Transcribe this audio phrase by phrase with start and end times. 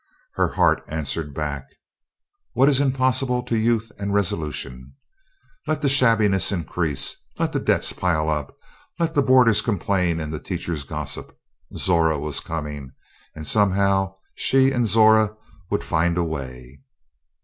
[0.33, 1.67] Her heart answered back:
[2.53, 4.95] "What is impossible to youth and resolution?"
[5.67, 8.57] Let the shabbiness increase; let the debts pile up;
[8.97, 11.37] let the boarders complain and the teachers gossip
[11.77, 12.93] Zora was coming.
[13.35, 15.35] And somehow she and Zora
[15.69, 16.81] would find a way.